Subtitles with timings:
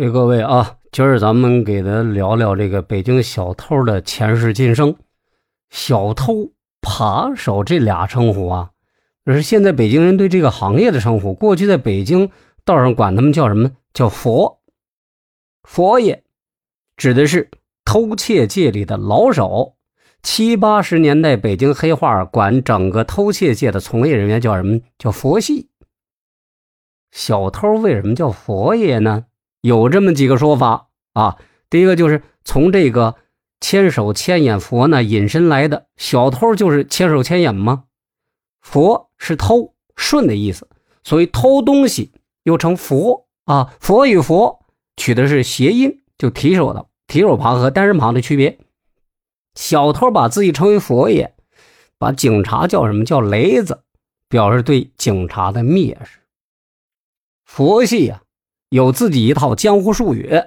[0.00, 4.96] 哎，各位啊，今儿咱们给他聊聊这个北京小偷的前世今生。
[5.68, 8.70] 小偷、扒手这俩称呼啊，
[9.26, 11.34] 这是现在北京人对这个行业的称呼。
[11.34, 12.30] 过去在北京
[12.64, 13.72] 道上管他们叫什么？
[13.92, 14.62] 叫佛。
[15.64, 16.24] 佛爷
[16.96, 17.50] 指的是
[17.84, 19.74] 偷窃界里的老手。
[20.22, 24.80] 七八十年代，北京黑话管整个偷窃界的从业人员叫什么？
[24.96, 25.68] 叫佛系。
[27.10, 29.26] 小偷为什么叫佛爷呢？
[29.60, 31.38] 有这么几个说法啊，
[31.68, 33.16] 第一个就是从这个
[33.60, 37.84] 千手千眼佛呢引申来的，小偷就是千手千眼吗？
[38.62, 40.68] 佛是偷顺的意思，
[41.02, 42.12] 所以偷东西
[42.44, 43.74] 又称佛啊。
[43.80, 44.64] 佛与佛
[44.96, 48.58] 取的是谐音，就提手的提手旁和单人旁的区别。
[49.54, 51.34] 小偷把自己称为佛爷，
[51.98, 53.82] 把警察叫什么叫雷子，
[54.28, 56.20] 表示对警察的蔑视。
[57.44, 58.22] 佛系呀。
[58.70, 60.42] 有自己一套江湖术语，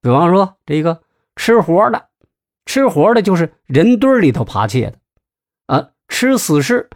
[0.00, 1.02] 比方说这个
[1.34, 2.06] 吃活的，
[2.64, 4.98] 吃活的就是人堆里头扒窃的，
[5.66, 6.88] 啊，吃死尸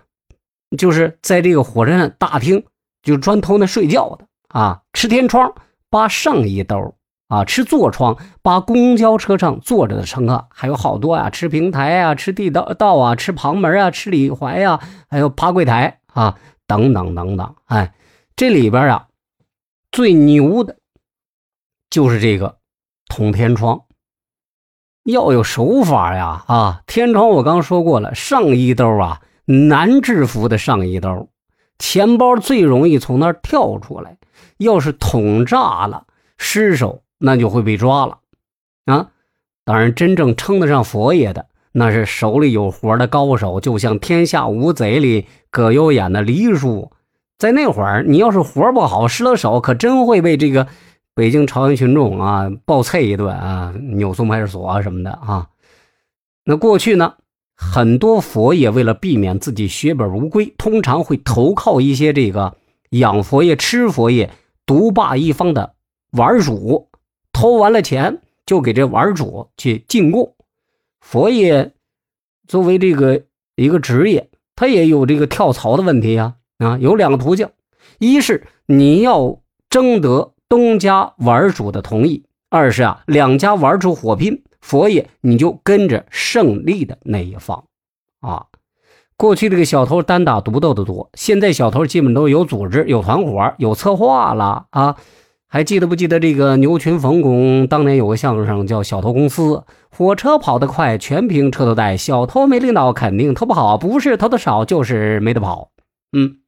[0.78, 2.64] 就是在这个火车站大厅
[3.02, 4.26] 就专偷那睡觉的。
[4.48, 5.52] 啊，吃天窗
[5.90, 6.94] 扒上衣兜
[7.28, 16.00] 啊，吃坐窗扒公交车上坐着的乘客，还有好多啊，吃平台啊，吃地道道啊，吃旁门啊，吃里怀啊，还有扒柜台。
[16.06, 17.92] 啊，等等等等，哎，
[18.36, 19.08] 这里边啊。
[19.96, 20.76] 最牛的，
[21.88, 22.58] 就是这个
[23.08, 23.86] 捅天窗，
[25.04, 26.44] 要有手法呀！
[26.48, 31.30] 啊，天窗我刚说过了，上衣兜啊难制服的上衣兜，
[31.78, 34.18] 钱包最容易从那儿跳出来。
[34.58, 36.04] 要是捅炸了，
[36.36, 38.18] 失手那就会被抓了
[38.84, 39.12] 啊！
[39.64, 46.92] 当然，真正称得上佛爷的，那是手里有活的高手，就像《天下无贼》里葛优演的黎叔。
[47.38, 50.66] 在那会儿，你要是活不好，失了手，可真会被这个
[51.14, 55.48] 北京朝阳群众啊暴啐一顿啊，扭送派出所啊什么的啊。
[56.44, 57.14] 那过去呢，
[57.54, 62.56] 很多佛爷为了避免自己血本无归，通常会投靠一些这个
[62.90, 64.30] 养佛爷、吃佛爷、
[64.64, 65.74] 独霸一方的
[66.12, 66.88] 玩主，
[67.32, 70.34] 偷完了钱就给这玩主去进贡。
[71.00, 71.72] 佛爷
[72.48, 73.24] 作为这个
[73.56, 76.24] 一个职业，他也有这个跳槽的问题呀。
[76.24, 77.48] 啊，啊有两个途径，
[77.98, 87.64] 一是你要征得东家玩主的同意，二是啊，两家玩主火拼，佛爷你就跟着胜利的那一方。
[88.20, 88.46] 啊，
[89.16, 94.96] 过去这个小偷单打独斗的多，现在小偷基本都有组织、有团伙、有策划了啊。
[95.48, 99.42] 还记得不记得这个牛群冯巩当年有个相声叫《小偷公司》，
[99.90, 105.70] 火车跑得快，全凭车头带，小偷没领导肯定偷不好，不是偷的少，就是没得跑。
[106.12, 106.38] 嗯。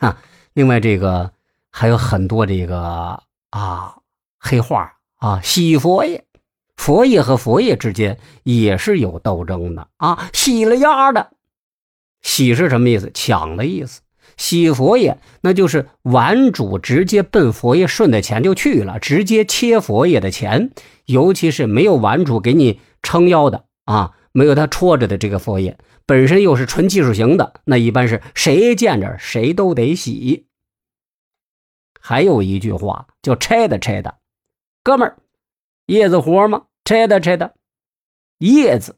[0.00, 0.16] 哈，
[0.54, 1.30] 另外这个
[1.70, 3.96] 还有很多这个啊
[4.38, 6.24] 黑话啊，洗佛爷，
[6.76, 10.28] 佛爷和佛爷之间也是有斗争的啊。
[10.32, 11.30] 洗了丫的，
[12.22, 13.10] 洗是什么意思？
[13.12, 14.00] 抢的意思。
[14.36, 20.72] 洗佛爷那就是玩主直接奔佛爷顺的钱就去了，直接切佛爷的钱。
[21.06, 25.78] 尤其是没有玩主给你撑腰的啊，没有他戳着的这个佛爷。
[26.06, 30.46] 本身又是纯技术型的，那一般是谁见着谁都得洗。
[32.00, 34.18] 还有一句话叫“拆的拆的”，
[34.84, 35.16] 哥们儿，
[35.86, 36.66] 叶子活吗？
[36.84, 37.56] 拆的拆的，
[38.38, 38.96] 叶子，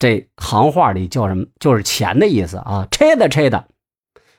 [0.00, 1.46] 这行话里叫什么？
[1.60, 2.88] 就是钱的意思啊。
[2.90, 3.68] 拆的拆的，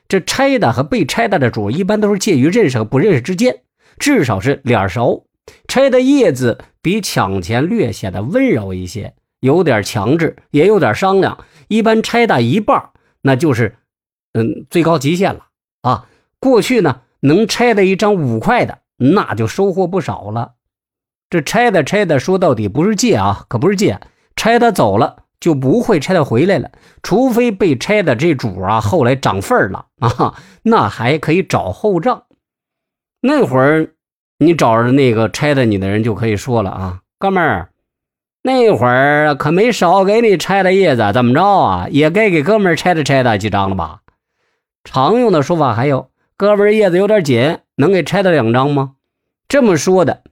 [0.06, 3.62] 这拆的和被拆的的主一般都是介于认识和不认识之间，
[3.98, 5.26] 至少是脸熟。
[5.66, 9.14] 拆的叶子比抢钱略显得温柔一些。
[9.40, 11.44] 有点强制，也有点商量。
[11.68, 12.90] 一般拆大一半，
[13.22, 13.76] 那就是，
[14.32, 15.46] 嗯，最高极限了
[15.82, 16.06] 啊。
[16.40, 20.54] 过去呢，能拆的一张五块的，那就收获不少了。
[21.30, 24.00] 这拆的拆的，说到底不是借啊，可不是借。
[24.34, 26.70] 拆他走了，就不会拆他回来了。
[27.02, 32.24] 除非被拆的这主啊，后来涨份了啊，那还可以找后账。
[33.20, 33.94] 那会儿，
[34.38, 37.70] 你找着那个拆的你的人，就可以说了啊，哥们儿。
[38.48, 41.86] 那会儿可没少给你拆的叶子，怎么着啊？
[41.90, 44.00] 也该给哥们拆的拆的几张了吧？
[44.84, 48.96] 常用的说法还有，哥们叶子有点紧，能给拆的两张吗？
[49.48, 50.24] 这么说的，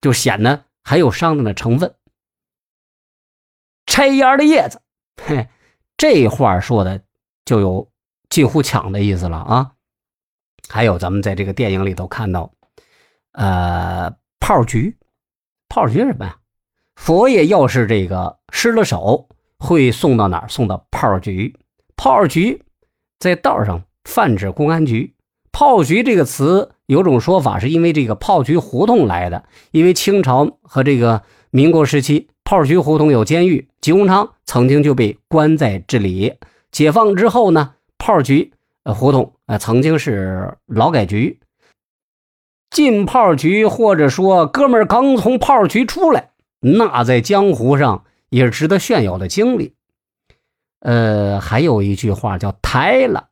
[0.00, 1.92] 就显得还有商量的成分。
[3.84, 4.80] 拆烟的叶子，
[5.24, 5.48] 嘿，
[5.96, 7.02] 这话说的
[7.44, 7.90] 就有
[8.28, 9.72] 近乎抢的意思了啊！
[10.68, 12.52] 还有咱们在这个电影里头看到，
[13.32, 14.96] 呃，炮局，
[15.68, 16.38] 炮局什么呀？
[16.96, 19.28] 佛爷要是这个失了手，
[19.58, 20.48] 会送到哪儿？
[20.48, 21.54] 送到炮局。
[21.94, 22.62] 炮局
[23.20, 25.14] 在道上泛指公安局。
[25.52, 36.34] 炮局这个词有种说法是因为这个炮局胡同来的，因为清朝和这个民国时期，炮局胡同有监狱，吉鸿昌曾经就被关在这里。
[36.72, 38.52] 解放之后呢，炮局
[38.84, 41.38] 胡同呃曾经是劳改局。
[42.70, 46.30] 进炮局或者说哥们儿刚从炮局出来，
[46.74, 49.74] 那在江湖上也是值得炫耀的经历。
[50.80, 53.28] 呃，还有一句话叫“抬了”，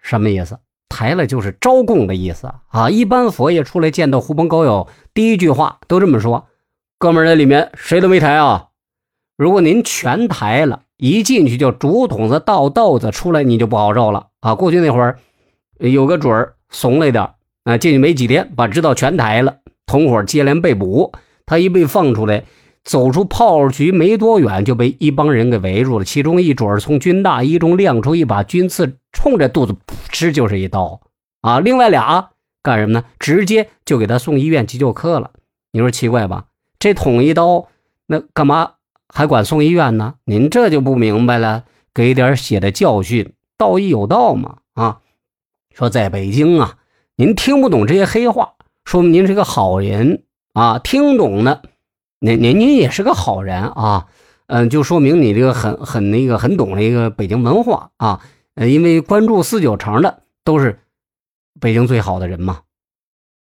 [0.00, 0.58] 什么意思？
[0.88, 2.88] 抬了就是招供的意思啊！
[2.88, 6.48] 一般佛爷出来见到狐朋狗友，第一句话都这么说
[6.98, 8.68] ：“哥们儿，那里面谁都没抬啊！
[9.36, 14.54] 如果您全抬了，一进去就竹筒子倒豆子出来，你就不好受了啊！
[14.54, 15.18] 过去那会儿
[15.78, 17.30] 有个准儿怂了一点
[17.64, 21.12] 啊，进去没几天，把知道全抬了，同伙接连被捕，
[21.46, 22.44] 他一被放出来。”
[22.84, 26.04] 走出炮局没多远，就被一帮人给围住了。
[26.04, 31.00] 其中一准从军大衣中亮出一把军刺，冲着肚子噗嗤就是一刀
[31.42, 31.60] 啊！
[31.60, 32.30] 另外俩
[32.62, 33.04] 干什么呢？
[33.18, 35.32] 直接就给他送医院急救科了。
[35.72, 36.46] 你说奇怪吧？
[36.78, 37.68] 这捅一刀，
[38.06, 38.72] 那干嘛
[39.12, 40.14] 还管送医院呢？
[40.24, 41.64] 您这就不明白了。
[41.94, 45.00] 给点血的教训，道义有道嘛啊！
[45.74, 46.76] 说在北京啊，
[47.16, 48.52] 您听不懂这些黑话，
[48.84, 50.22] 说明您是个好人
[50.52, 50.78] 啊。
[50.78, 51.62] 听懂了。
[52.20, 54.06] 您您您也是个好人啊，
[54.46, 58.20] 嗯，就说明你这个很很那个很懂那个北京文化啊，
[58.54, 60.80] 呃，因为关注四九城的都是
[61.60, 62.60] 北京最好的人嘛。